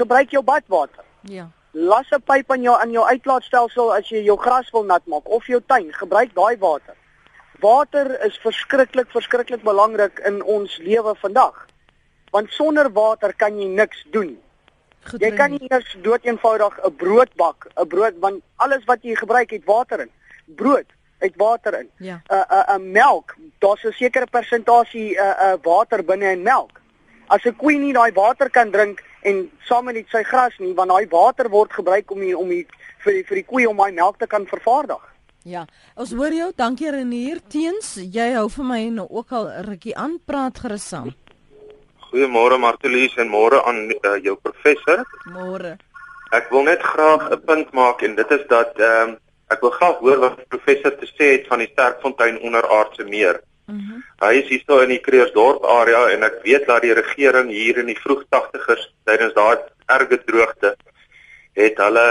[0.00, 1.04] Gebruik jou badwater.
[1.28, 5.06] Ja las 'n pyp aan jou aan jou uitlaatstelsel as jy jou gras wil nat
[5.06, 6.94] maak of jou tuin, gebruik daai water.
[7.60, 11.66] Water is verskriklik verskriklik belangrik in ons lewe vandag.
[12.30, 14.38] Want sonder water kan jy niks doen.
[15.04, 19.02] Goed, jy kan nie eers dood eenvoudig 'n brood bak, 'n brood want alles wat
[19.02, 20.10] jy gebruik het water in.
[20.44, 20.86] Brood
[21.18, 21.90] het water in.
[21.98, 22.22] 'n ja.
[22.28, 26.80] 'n 'n melk, daar's 'n sekere persentasie 'n uh, uh, water binne in melk.
[27.26, 30.90] As 'n koe nie daai water kan drink en saam met sy gras nie want
[30.90, 32.66] daai water word gebruik om die, om die,
[33.04, 35.02] vir die, vir die koeie om daai melk te kan vervaardig.
[35.48, 35.64] Ja,
[35.96, 36.50] ons hoor jou.
[36.56, 37.94] Dankie Renier Teens.
[37.96, 41.14] Jy hou vir my nou ook al rukkie aan praat gerus saam.
[42.10, 45.06] Goeiemôre Martelies en môre aan uh, jou professor.
[45.32, 45.78] Môre.
[46.36, 49.18] Ek wil net graag 'n punt maak en dit is dat ehm um,
[49.50, 53.40] Ek wil graag hoor wat die professor te sê het van die Sterkfontein onderaardse meer.
[53.76, 54.04] -hmm.
[54.20, 57.86] Hy is hier in die Kreersdorp area en ek weet dat die regering hier in
[57.86, 60.76] die vroeg 80's tydens daai erge droogte
[61.54, 62.08] het hulle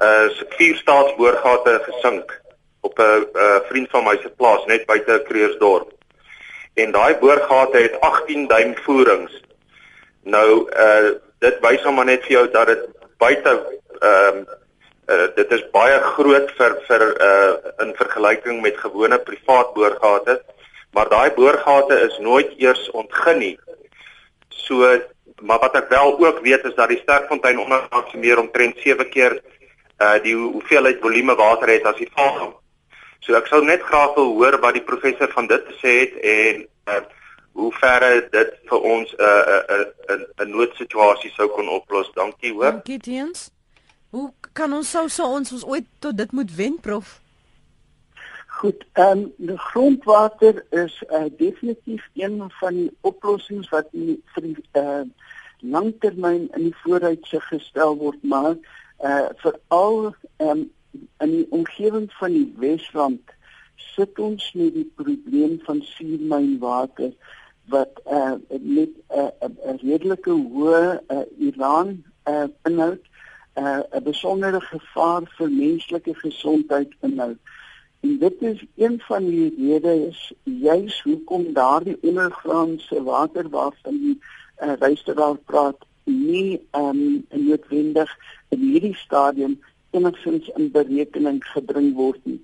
[0.00, 2.40] uh, vier staatsboorgate gesink
[2.80, 5.92] op 'n uh, vriend van my se plaas net buite Kreersdorp.
[6.74, 9.42] En daai boorgate het 18 duim voerings.
[10.22, 12.82] Nou uh dit wys hom maar net vir jou dat dit
[13.18, 13.50] buite
[14.00, 14.58] ehm uh,
[15.08, 20.42] uh, dit is baie groot vir vir uh in vergelyking met gewone privaat boorgate
[20.92, 23.56] maar daai boorgate is nooit eers ontgin nie.
[24.48, 25.00] So
[25.42, 29.40] maar wat ek wel ook weet is dat die Sterkfontein ondergrondse meer omtrent 7 keer
[29.98, 32.54] uh die hoeveelheid volume water het as die Vaalgang.
[33.20, 36.64] So ek sou net graag wil hoor wat die professor van dit gesê het en
[36.86, 37.02] uh
[37.52, 41.68] hoe ver dit vir ons 'n uh, 'n uh, 'n uh, 'n noodsituasie sou kon
[41.68, 42.10] oplos.
[42.14, 42.72] Dankie hoor.
[42.72, 43.50] Dankie Tiens.
[44.10, 47.21] Hoe kan ons sou so ons ons ooit tot dit moet wen prof?
[48.62, 54.44] Goed, ehm um, die grondwater is uh, definitief een van die oplossings wat die vir
[54.44, 55.00] die uh,
[55.58, 58.52] langtermyn in die vooruitsig gestel word, maar
[59.08, 60.60] uh veral ehm um,
[61.26, 63.32] in die omgewing van die Wesrand
[63.88, 67.10] sit ons met die probleem van suurmynwater
[67.74, 70.84] wat uh met 'n uh, 'n redelike hoë
[71.16, 71.90] uh, Iran
[72.30, 73.10] uh inhoud
[73.58, 77.42] uh 'n besondere gevaar vir menslike gesondheid inhoud.
[78.02, 84.72] En dit is een van die redes juis hoekom daardie ondergrondse water waarvan die uh,
[84.78, 88.10] luisteraar praat nie um, noodwendig
[88.48, 89.60] in hierdie stadium
[89.90, 92.40] enigstens in berekening gebring word nie.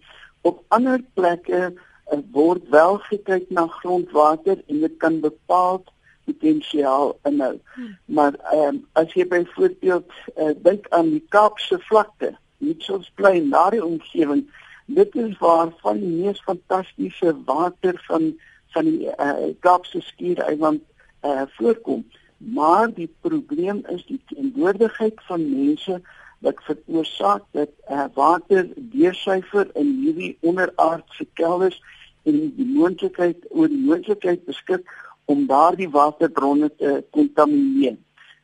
[0.47, 5.83] Op ander plekke uh, word wel gekyk na grondwater en dit kan bepaal
[6.29, 7.57] potensiaal inhou.
[7.75, 7.97] Hmm.
[8.05, 14.47] Maar um, as jy byvoorbeeld uh, dink aan die Kaapse vlakte, Mitchells Plain, daardie omgewing
[14.89, 18.33] dit is waar van die mees fantastiese water van
[18.77, 20.83] van die uh, Kaapse skiereiland
[21.25, 22.05] uh, voorkom.
[22.37, 26.01] Maar die probleem is die teenwoordigheid van mense
[26.45, 31.81] wat veroorsaak dat uh, water deursyfer in hierdie onderaardse kelders
[32.29, 34.85] en die moontlikheid oor die moontlikheid beskik
[35.25, 37.97] om daardie waterbronne te kontamineer.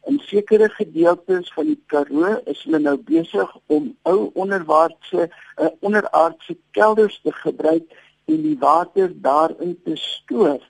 [0.06, 6.56] In sekere gedeeltes van die Karoo is hulle nou besig om ou onderwaartse uh, onderaardse
[6.76, 10.60] kelders te gebruik en die water daarin te stoor.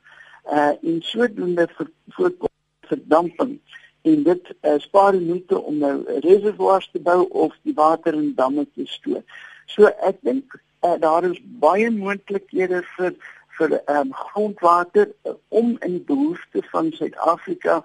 [0.44, 1.68] Uh en sodoende
[2.09, 2.53] voorkom
[2.87, 3.59] verdamping
[4.03, 5.94] en dit uh, spaar moeite om nou
[6.27, 9.23] reservoirs te bou of die water in damme te stoor.
[9.66, 13.16] So ek dink uh, daar is baie moontlikhede vir
[13.59, 17.81] vir um, grondwater uh, om in die behoeftes van Suid-Afrika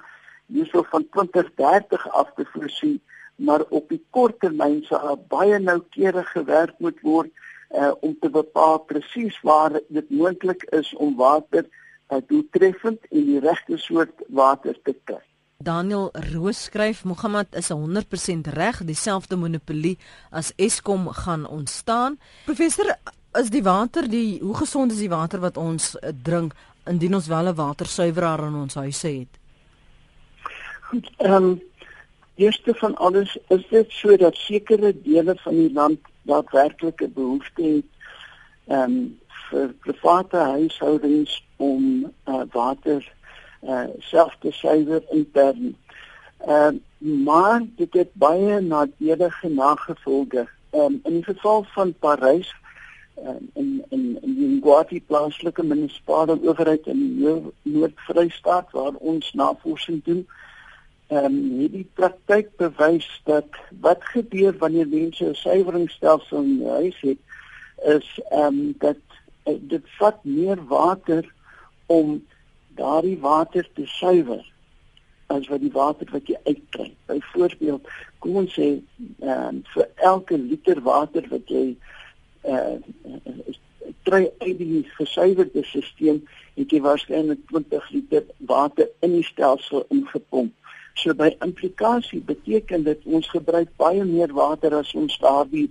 [0.50, 3.00] hierso van 2030 af te voorsien,
[3.36, 7.32] maar op die kort termyn sal baie noukeurig gewerk moet word
[7.72, 11.66] uh, om te bepaal presies waar dit moontlik is om water
[12.10, 15.22] uh, doeltreffend en die regte soort water te kry.
[15.60, 19.98] Daniel Roos skryf Mohammed is 100% reg, dieselfde monopolie
[20.32, 22.16] as Eskom gaan ontstaan.
[22.46, 22.94] Professor,
[23.38, 26.56] is die water die hoe gesond is die water wat ons uh, drink
[26.90, 29.38] indien ons wel 'n watersuiweraar in ons huise het?
[30.89, 31.62] Goed, ehm um,
[32.36, 37.86] eerste van alles is dit so dat sekere dele van die land daadwerklike behoefte het
[38.67, 43.13] ehm um, vir private huishoudings om uh, water
[43.62, 45.75] uh, self te suiwer intern.
[46.38, 50.47] Ehm um, maar dit het baie nadelige nagevolge.
[50.69, 52.54] Ehm um, in die geval van Parys
[53.28, 57.39] um, in in die Nguati plaaslike munisipale owerheid in die
[57.78, 60.28] Noord-Vrystaat waar ons navorsing doen,
[61.10, 63.48] ehm um, hierdie praktyk bewys dat
[63.82, 67.17] wat gebeur wanneer mense 'n suiweringsstelsel in huis het
[67.98, 69.02] is ehm um, dat
[69.45, 71.34] uh, dit vat meer water
[71.86, 72.26] om
[72.76, 74.45] daardie water te suiwer
[75.28, 76.93] as wat die water wat jy uitkry.
[77.06, 78.69] Byvoorbeeld, kom ons sê
[79.19, 81.65] ehm um, vir elke liter water wat jy
[82.41, 83.58] eh uh,
[84.04, 86.22] kry uit die gesuiwerde stelsel,
[86.58, 90.54] het jy waarskynlik 20 liter water in die stelsel ingepomp.
[91.00, 95.70] So by implikasie beteken dit ons gebruik baie meer water as ons daardie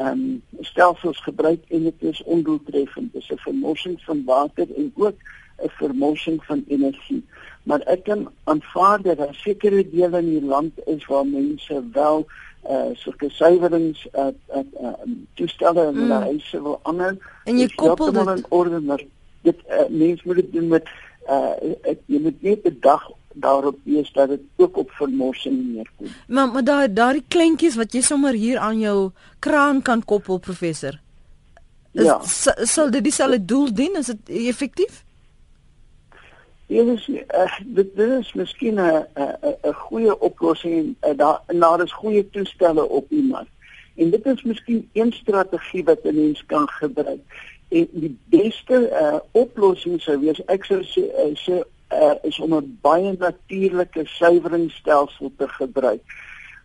[0.00, 3.12] ehm um, stelsels gebruik en dit is ondoeltreffend.
[3.12, 5.16] Dit is 'n vermorsing van water en ook
[5.64, 7.24] 'n vermorsing van energie.
[7.62, 12.26] Maar ek kan aanvaar dat daar sekere dele in die land is waar mense wel
[12.62, 14.92] eh uh, sulke suiwerings eh uh, uh,
[15.34, 16.22] toestelle in hulle mm.
[16.22, 17.16] huise wil aanhou.
[17.44, 19.04] En jy koppel dit in orde maar
[19.42, 20.88] dit uh, mense moet dit doen met
[21.28, 26.06] uh ek jy moet net 'n dag daarop wees dat dit ook op vermorsing neerkom.
[26.28, 31.00] Maar maar daai daai kleintjies wat jy sommer hier aan jou kraan kan koppel professor.
[31.92, 32.20] Is, ja.
[32.64, 33.96] Sal dit dieselfde doel dien?
[33.96, 35.04] Is dit effektief?
[36.70, 39.06] Ja, dis uh, dit, dit is miskien 'n
[39.66, 43.48] 'n goeie oplossing uh, daar daar is goeie toestelle op die mark.
[43.96, 47.20] En dit is miskien een strategie wat 'n mens kan gebruik.
[47.68, 52.54] En die beste uh, oplossing sou wees ek sou sê uh, sê uh, is om
[52.54, 56.02] 'n baie natuurlike suiweringstelsel te gebruik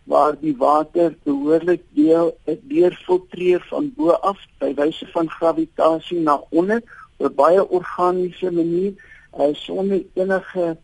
[0.04, 6.82] waar die water behoorlik deel deurfiltreer van bo af by wyse van gravitasie na onder
[7.16, 8.92] op baie organiese manier
[9.38, 10.76] uh, sonder enige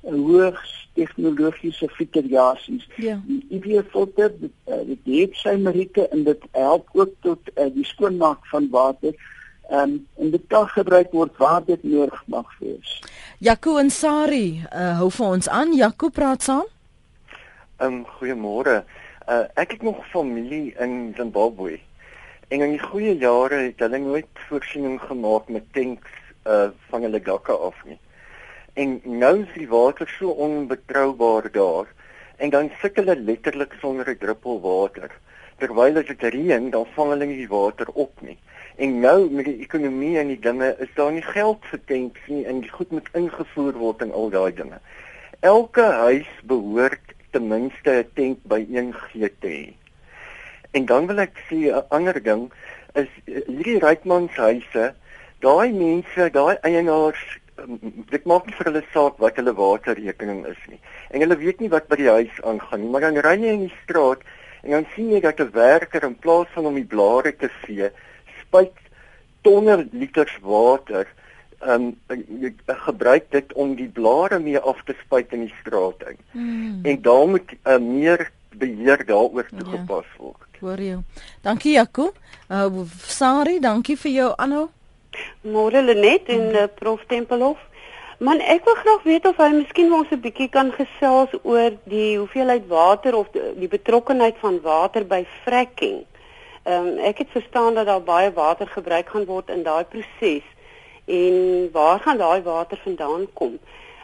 [0.00, 2.88] hoogs tegnologiese filtrasies.
[2.96, 3.20] Ja.
[3.26, 7.84] Die UV-filter dit, uh, dit het sy meriete en dit help ook tot uh, die
[7.84, 9.16] skoonmaak van water.
[9.70, 13.02] Um, en dit kan gebruik word waar dit nodig mag wees.
[13.38, 15.74] Jaco en Sari, uh, hou vir ons aan.
[15.74, 16.68] Jaco praat saam.
[17.82, 18.84] Um goeiemôre.
[19.26, 21.80] Uh, ek het nog familie in Zimbabwe.
[22.48, 27.20] En in die goeie jare het hulle nooit voorsiening gemaak met tanks uh van hulle
[27.22, 27.98] dakke af nie
[28.76, 31.86] en nou is die water so onbetroubaar daar
[32.36, 35.10] en dan sit hulle letterlik sonder 'n druppel water
[35.58, 38.38] terwyl dit reën dan vang hulle nie die water op nie
[38.76, 42.44] en nou met die ekonomie en die dinge is daar nie geld vir tanks nie
[42.44, 44.80] en die goed moet ingevoer word en al daai dinge
[45.40, 49.54] elke huis behoort ten minste 'n tank by een GT
[50.72, 52.52] en dan wil ek sê 'n ander ding
[52.94, 54.94] is hierdie rykmans huise
[55.40, 57.24] daai mense daai eienaars
[58.12, 60.80] dit maak nie vir hulle saak wat hulle waterrekening is nie.
[61.10, 63.64] En hulle weet nie wat by die huis aangaan nie, maar dan ry jy in
[63.66, 64.24] die straat
[64.62, 67.90] en dan sien jy dat 'n werker in plaas van om die blare te vee,
[68.56, 68.72] spuit
[69.42, 71.06] tonne liters water
[71.66, 71.94] um
[72.66, 76.18] gebruik dit om die blare mee af te spuit in die straat in.
[76.32, 76.80] Hmm.
[76.84, 79.58] En daar moet uh, meer beheer daaroor ja.
[79.58, 80.60] toegepas word.
[80.60, 80.98] Hoor jy.
[81.42, 82.12] Dankie Jaco.
[82.48, 84.68] Uh Sari, dankie vir jou aanhou.
[85.42, 87.58] Môre Lenet en uh, Prof Tempelhof.
[88.18, 92.16] Man, ek wil graag weet of hy miskien ons 'n bietjie kan gesels oor die
[92.16, 96.04] hoeveelheid water of die, die betrokkenheid van water by fracking.
[96.66, 100.46] Ehm um, ek het verstaan dat daar baie water gebruik gaan word in daai proses
[101.04, 103.58] en waar gaan daai water vandaan kom?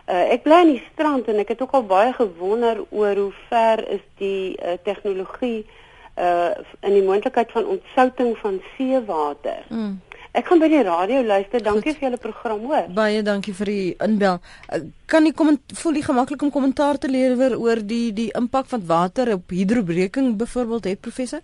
[0.06, 3.32] Uh, ek bly in die strand en ek het ook al baie gewonder oor hoe
[3.48, 5.66] ver is die uh, tegnologie
[6.20, 9.62] uh in die moontlikheid van ontsouting van seewater.
[9.68, 10.00] Mm.
[10.32, 11.62] Ek gaan by die radio luister.
[11.62, 11.98] Dankie Goed.
[11.98, 12.86] vir julle program, hoor.
[12.94, 14.38] Baie dankie vir die inbel.
[15.06, 15.50] Kan jy kom
[15.82, 20.36] voel jy gemaklik om kommentaar te lewer oor die die impak van water op hidrobreking
[20.40, 21.42] byvoorbeeld het professor?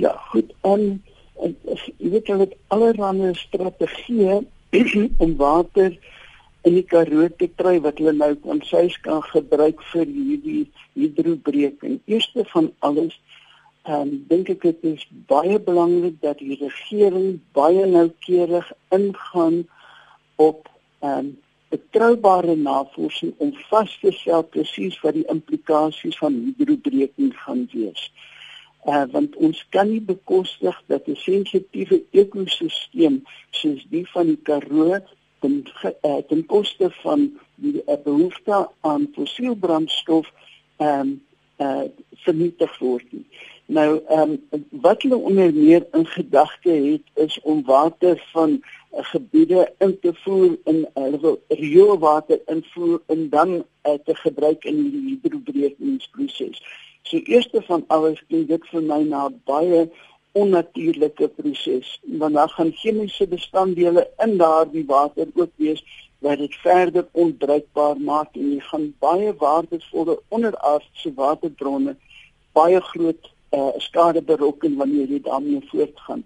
[0.00, 0.52] Ja, goed.
[0.60, 1.02] En
[1.98, 4.40] jy weet jy het allerlei strategieë
[5.24, 5.96] om water
[6.62, 12.00] in die Karoo te kry wat hulle nou kon sês kan gebruik vir hierdie hidrobreking.
[12.06, 13.18] Eerste van alles
[13.82, 19.56] Ehm um, dink ek dit is baie belangrik dat die regering baie noukeurig ingaan
[20.36, 20.68] op
[21.00, 21.32] ehm um,
[21.74, 28.06] betroubare navorsing om vas te stel presies wat die implikasies van hidrobreking gaan wees.
[28.06, 28.31] Eh
[28.84, 34.98] uh, want ons kan nie bekostig dat 'n sensitiewe ekosisteem soos die van die Karoo
[35.40, 40.32] ten uh, ten koste van die uh, behoefte aan fossielbrandstof
[40.76, 41.20] ehm um,
[42.24, 43.06] vernietig word.
[43.66, 49.04] Nou ehm um, wat hulle onder meer in gedagte het is om water van uh,
[49.04, 54.82] gebiede in te voer in hulle uh, rioolwater invoer en dan uh, te gebruik in
[54.90, 56.62] die hidrobrekingsproses.
[57.02, 59.88] So eerste van alles klink dit vir my na baie
[60.32, 61.98] onnatuurlike proses.
[62.20, 65.82] Want daar gaan chemiese bestanddele in daardie water ook wees
[66.22, 71.96] wat dit verder onbruikbaar maak en jy gaan baie waardevolle onderaardse waterbronne
[72.54, 76.22] baie groot uh, skade berokken wanneer jy daarmee voortgaan.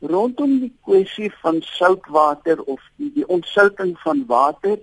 [0.00, 4.78] Rondom die kwessie van soutwater of die, die ontsouting van water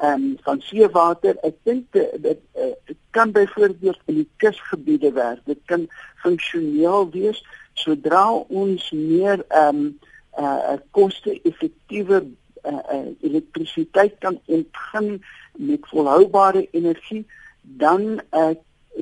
[0.00, 5.42] en um, van seewater, ek dink dit uh, kan byvoorbeeld in die kusgebiede werk.
[5.44, 5.84] Dit kan
[6.22, 7.42] funksioneel wees
[7.76, 9.98] sodra ons meer ehm um,
[10.40, 15.18] uh, koste-effektiewe uh, uh, elektrisiteit kan ontgin
[15.58, 17.26] met volhoubare energie,
[17.60, 18.54] dan uh,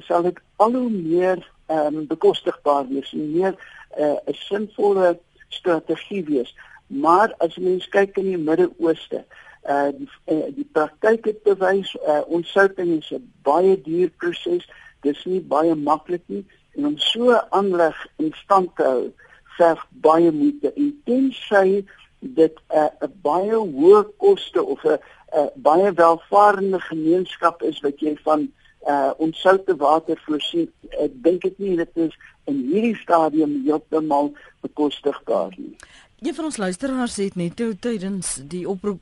[0.08, 5.18] sal dit al hoe meer ehm um, bekostigbaar wees meer 'n uh, sinvolle
[5.48, 6.56] strategie wees.
[6.86, 12.20] Maar as mens kyk in die Midde-Ooste, uh die uh, die praktyk het bewys uh,
[12.26, 14.68] ontsouting is 'n baie duur proses.
[15.00, 16.44] Dis nie baie maklik nie
[16.76, 19.12] en om so aanleg in stand te hou
[19.58, 21.84] verg baie moeite en tensy
[22.18, 24.98] dit 'n uh, baie hoë koste of 'n
[25.36, 28.48] uh, baie welvarende gemeenskap is wat jy van
[28.88, 30.72] uh onsoute water voorsien.
[31.02, 32.14] Ek dink dit nie dit is
[32.44, 35.74] in hierdie stadium heeltemal bekostigbaar nie.
[36.18, 39.00] Een van ons luisteraars het net toe tydens die oproep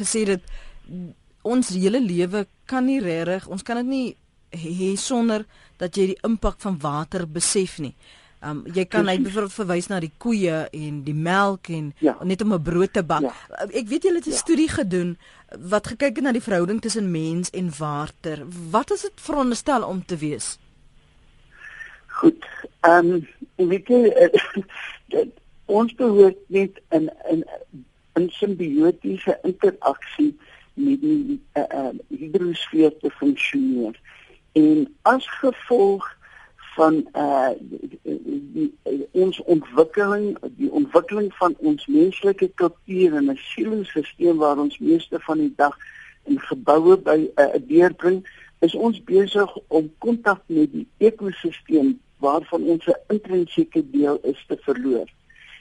[0.00, 0.40] gesê dat
[1.42, 4.16] ons hele lewe kan nie regtig, ons kan dit nie
[4.50, 5.44] hê sonder
[5.80, 7.94] dat jy die impak van water besef nie.
[8.40, 12.16] Um jy kan net byvoorbeeld verwys na die koeie en die melk en ja.
[12.24, 13.22] net om 'n brood te bak.
[13.22, 13.66] Ja.
[13.68, 14.36] Ek weet julle het 'n ja.
[14.36, 15.18] studie gedoen
[15.58, 18.46] wat gekyk het na die verhouding tussen mens en water.
[18.70, 20.58] Wat is dit veronderstel om te wees?
[22.06, 22.44] Goed.
[22.80, 24.08] Um weet jy
[25.70, 27.44] ons behoort net in in
[28.18, 30.32] in simbiotiese interaksie
[30.74, 34.00] met die uh, uh, hidrosfeer te funksioneer.
[34.58, 36.08] En as gevolg
[36.74, 44.36] van uh die, die ons ontwikkeling die ontwikkeling van ons menslike kultuur en 'n sielingsstelsel
[44.42, 45.76] waar ons meeste van die dag
[46.24, 48.22] in geboue by 'n uh, deurbring
[48.60, 54.56] is ons besig om kontak met die ekosisteem waarvan ons 'n intrinsieke deel is te
[54.60, 55.08] verloor.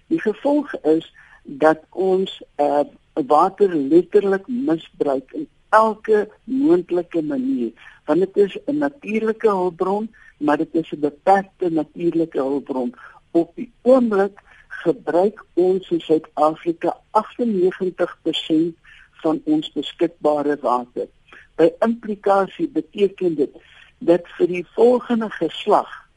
[0.09, 2.85] Die gevolg is dat ons uh
[3.27, 7.71] water letterlik misbruik in elke moontlike manier
[8.05, 10.07] want dit is 'n natuurlike hulpbron
[10.39, 12.95] maar dit is 'n beperkte natuurlike hulpbron.
[13.31, 18.75] Op die oomblik gebruik ons in Suid-Afrika 98%
[19.11, 21.07] van ons beskikbare water.
[21.55, 23.55] By implikasie beteken dit
[23.97, 26.08] dat vir die volgende geslag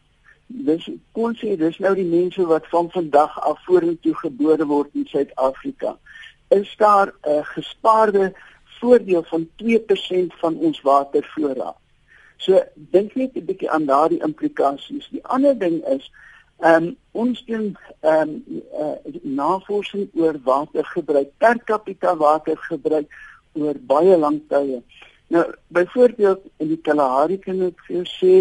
[0.52, 5.06] dis kon sê dis nou die mense wat van vandag af vorentoe gebore word in
[5.06, 5.96] Suid-Afrika
[6.52, 8.32] is daar 'n gespaarde
[8.80, 11.78] voordeel van 2% van ons watervoorraad.
[12.36, 15.08] So dink net 'n bietjie aan daardie implikasies.
[15.10, 16.10] Die ander ding is
[16.58, 23.08] ehm um, ons doen ehm um, uh, navorsing oor watergebruik per capita watergebruik
[23.52, 24.82] oor baie lang tye.
[25.26, 28.34] Nou byvoorbeeld in die Kalahari kan ek vir jou sê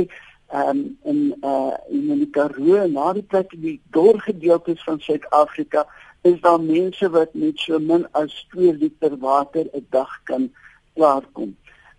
[0.53, 5.85] um, in uh in die Karoo na die plek die doorgedeeltes van Suid-Afrika
[6.21, 10.51] is daar mense wat met so min as 2 liter water 'n dag kan
[10.95, 11.55] klaarkom.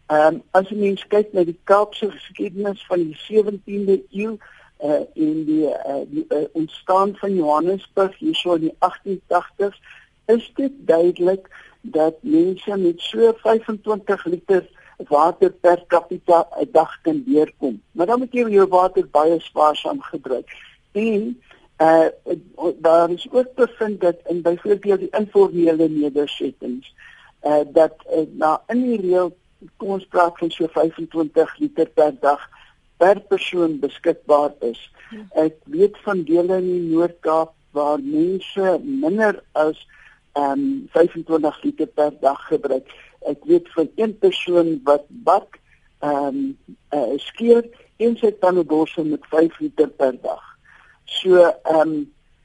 [0.09, 4.37] Um, as jy mens kyk na die Kaapse geskiedenis van die 17de eeu
[4.85, 9.79] uh in die uh die uh, ontstaan van Johannesburg hierso in die 1880s
[10.27, 11.49] is dit duidelik
[11.81, 14.69] dat mense met so 25 liter
[15.09, 17.83] water per capita 'n dag kan deurkom.
[17.93, 20.49] Maar dan moet jy jou water baie spaarsaam gebruik.
[20.93, 21.41] En
[21.79, 22.07] uh
[22.81, 26.95] daar is ook bevind dat in byvoorbeeld die informele nedersettings
[27.43, 29.37] uh dat uh, na in die reël
[29.77, 32.49] kom ons praat van so 25 liter per dag
[32.97, 34.93] per persoon beskikbaar is.
[35.35, 39.87] Ek weet van dele in die Noord-Kaap waar mense minder as
[40.33, 42.89] ehm um, 25 liter per dag gebruik.
[43.29, 45.61] Ek weet van een persoon wat bak
[46.03, 46.59] ehm um,
[46.91, 47.63] uh, skeer
[48.03, 50.43] en sy tandeborsel met 5 liter per dag.
[51.05, 51.93] So ehm um,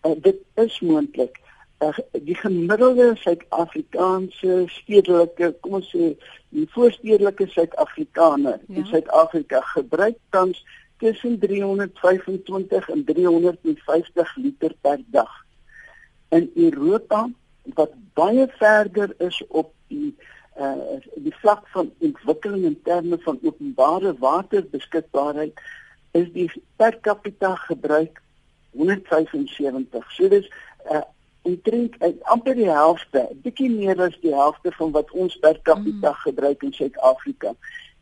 [0.05, 1.39] uh, dit is moontlik
[1.81, 6.11] uh, die gemiddelde Suid-Afrikaanse stedelike, kom ons sê,
[6.53, 8.75] die voorstedelike Suid-Afrikaner ja.
[8.77, 10.61] in Suid-Afrika gebruik tans
[11.01, 15.33] tussen 325 en 350 liter per dag.
[16.29, 17.25] In Europa
[17.77, 20.35] wat baie verder is op die uh
[21.15, 25.59] die vlak van ontwikkeling in terme van openbare waterbeskikbaarheid
[26.17, 28.21] is die per capita gebruik
[28.71, 30.11] 175.
[30.11, 30.49] So dis
[30.91, 31.05] uh
[31.47, 36.09] omtrent uh, amper die helfte, bietjie meer as die helfte van wat ons per capita
[36.11, 36.17] mm.
[36.25, 37.53] gebruik in Suid-Afrika.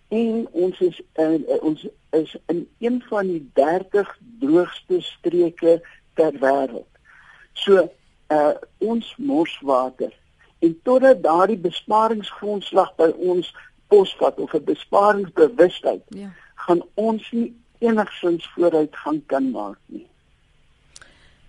[0.10, 1.86] En ons is uh, ons
[2.18, 4.10] is in een van die 30
[4.42, 5.78] droogste streke
[6.18, 6.90] ter wêreld.
[7.54, 7.86] So
[8.34, 10.14] uh ons morswater
[10.60, 13.52] en totdat daardie besparingsgrondslag by ons
[13.88, 16.30] posvat of 'n besparingsbewustheid ja.
[16.56, 20.08] gaan ons nie enigsins vooruitgang kan maak nie.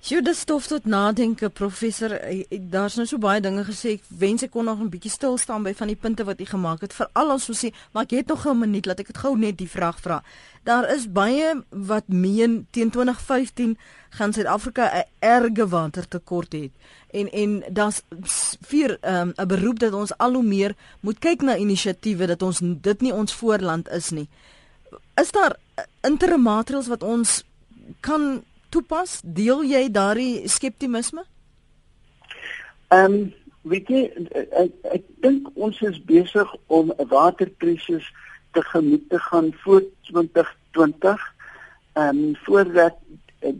[0.07, 2.12] Jy dis stof tot nadenke professor.
[2.14, 3.96] Eh, eh, daar's nou so baie dinge gesê.
[3.96, 6.44] Ek wens ek kon nog 'n bietjie stil staan by van die punte wat u
[6.44, 6.92] gemaak het.
[6.92, 9.59] Veral as ons sê maar ek het nog 'n minuut laat ek dit gou net
[9.59, 10.22] die vraag vra.
[10.62, 13.76] Daar is baie wat meen teen 2015
[14.11, 16.70] gaan Suid-Afrika 'n erge watertekort hê
[17.11, 18.02] en en daar's
[18.61, 22.61] vir 'n um, beroep dat ons al hoe meer moet kyk na inisiatiewe dat ons
[22.62, 24.28] dit nie ons voorland is nie.
[25.14, 27.44] Is daar eh, interim maatreëls wat ons
[28.00, 28.44] kan
[28.77, 29.20] toepas?
[29.24, 31.24] Deel jy daardie skeptisisme?
[32.95, 33.35] Ehm um,
[33.66, 34.03] weet jy
[34.62, 38.07] ek, ek dink ons is besig om 'n waterkrisis
[38.55, 41.24] te gemoed te gaan voor 2020.
[41.95, 42.99] Ehm um, voordat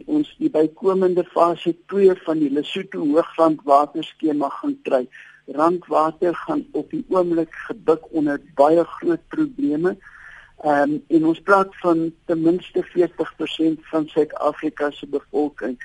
[0.07, 5.07] ons die bykomende fase 2 van die Lesotho hoogland waterskema gaan kry.
[5.47, 9.91] randwater gaan op die oomblik gebuk onder baie groot probleme.
[9.95, 10.16] Ehm
[10.65, 15.77] um, en ons praat van ten minste 40% van Suid-Afrika se bevolking.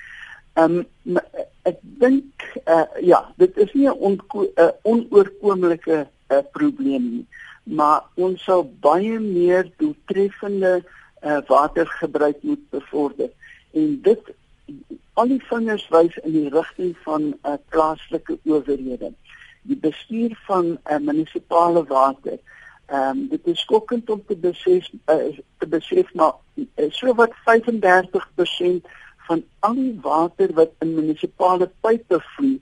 [0.52, 1.18] Ehm um,
[1.62, 7.26] ek dink uh, ja, dit is nie 'n uh, onoorkomlike uh, probleem nie,
[7.62, 10.82] maar ons sal baie meer doeltreffende
[11.22, 13.30] uh, watergebruik moet bevorder.
[13.72, 14.20] En dit
[15.14, 19.12] al die vingers wys in die rigting van 'n uh, plaaslike owerhede.
[19.62, 22.38] Die bestuur van uh, munisipale water.
[22.92, 27.32] Ehm um, dit is skokkend om te besef uh, te besef maar uh, so wat
[27.48, 28.90] 35%
[29.28, 32.60] van al die water wat in munisipale pype vloei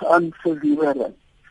[0.00, 1.00] gaan verloor.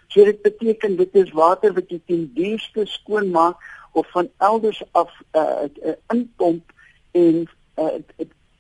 [0.08, 3.66] So dit beteken dit is water wat jy ten duurste skoon maak
[3.98, 6.74] of van elders af uh, uh, inpomp
[7.12, 7.48] en
[7.82, 7.98] uh,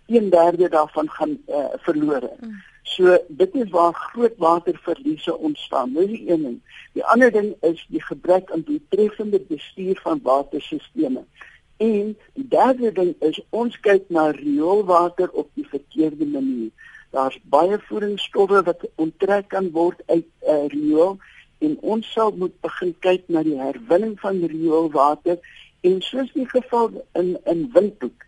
[0.09, 2.31] 1/3 daarvan gaan uh, verlore.
[2.39, 2.57] Mm.
[2.89, 5.93] So dit is waar groot waterverliese ontstaan.
[5.93, 6.59] Dis die een ding.
[6.93, 11.25] Die ander ding is die gebrek aan doeltreffende bestuur van waterstelsels.
[11.77, 16.71] En die derde ding is ons kyk na rioolwater op die verkeerde manier.
[17.15, 21.15] Daar's baie voedingsstowwe wat onttrek kan word uit uh, riool
[21.59, 25.39] en ons sal moet begin kyk na die herwinning van rioolwater
[25.87, 28.27] en soos die geval in in Windhoek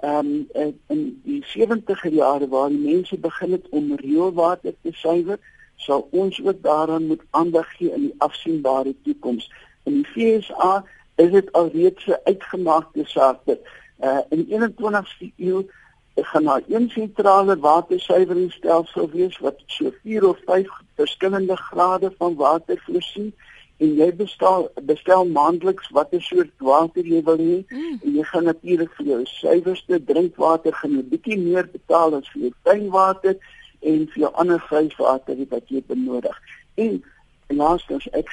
[0.00, 5.38] ehm um, in die 70er jare waar die mense begin het om rioolwater te suiwer,
[5.76, 9.52] sal ons ook daaraan moet aandag gee in die afsienbare toekoms.
[9.82, 10.06] In die
[10.40, 10.84] FSA
[11.16, 13.58] is dit alreeds 'n uitgemaakte saak dat
[14.00, 15.66] uh, in die 21ste eeu
[16.14, 22.82] gaan daar een sentrale watersuiweringstelsel wees wat so 4 of 5 verskillende grade van water
[22.86, 23.34] voorsien
[23.78, 28.00] en jy bestel bestel maandeliks watter soort water jy wil hê mm.
[28.02, 32.48] en jy gaan natuurlik vir jou suiwerste drinkwater gaan 'n bietjie meer betaal as vir
[32.48, 33.36] jou tuinwater
[33.80, 36.36] en vir jou ander vleiswater wat jy benodig.
[36.74, 37.02] En
[37.48, 38.32] laastens ek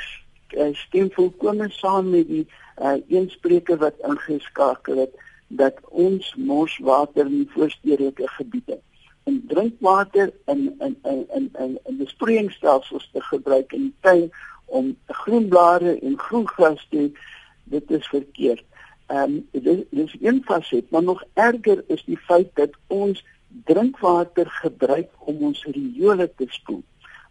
[0.73, 2.45] stem volkome saam met die
[2.81, 5.13] uh, een spreker wat ingeskakel het
[5.47, 8.79] dat ons morswater in voorstedelike gebiede
[9.25, 14.29] en drinkwater in in in in in, in besproeiingsstelsels te gebruik in die tuin
[14.65, 17.11] om groen blare en groen gras te
[17.63, 18.63] dit is verkeerd.
[19.05, 24.49] Ehm um, dit is een faset, maar nog erger is die feit dat ons drinkwater
[24.49, 26.83] gebruik om ons riole te spoel.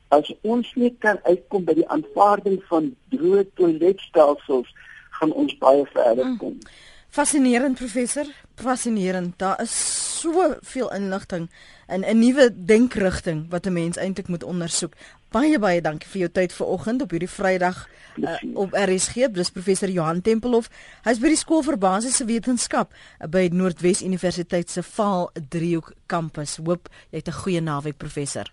[0.09, 4.75] As ons nie kan uitkom by die aanvaarding van droë toiletstelsels,
[5.11, 6.37] gaan ons baie verder mm.
[6.39, 6.59] kom.
[6.59, 6.75] Mm.
[7.15, 8.27] Fascinerend professor,
[8.59, 9.39] fascinerend.
[9.39, 9.75] Daar is
[10.21, 11.51] soveel inligting
[11.87, 14.95] in 'n nuwe denkrigting wat 'n mens eintlik moet ondersoek.
[15.35, 17.79] Baie baie dankie vir jou tyd vanoggend op hierdie Vrydag
[18.23, 19.27] uh, op RSG.
[19.35, 20.69] Dis professor Johan Tempelhof.
[21.03, 26.61] Hy's by die skool vir basiese wetenskap uh, by Noordwes Universiteit se Vaal Driehoek kampus.
[26.63, 28.47] Hoop jy het 'n goeie naweek professor.